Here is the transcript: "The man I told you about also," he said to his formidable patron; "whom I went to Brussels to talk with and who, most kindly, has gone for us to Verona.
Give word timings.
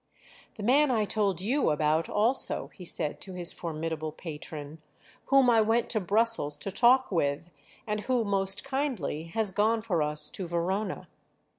"The 0.55 0.63
man 0.63 0.89
I 0.89 1.05
told 1.05 1.41
you 1.41 1.69
about 1.69 2.09
also," 2.09 2.69
he 2.73 2.85
said 2.85 3.21
to 3.21 3.33
his 3.33 3.53
formidable 3.53 4.11
patron; 4.11 4.81
"whom 5.27 5.47
I 5.47 5.61
went 5.61 5.89
to 5.91 5.99
Brussels 5.99 6.57
to 6.57 6.71
talk 6.71 7.11
with 7.11 7.51
and 7.85 8.01
who, 8.01 8.23
most 8.25 8.63
kindly, 8.63 9.25
has 9.25 9.51
gone 9.51 9.83
for 9.83 10.01
us 10.01 10.31
to 10.31 10.47
Verona. 10.47 11.07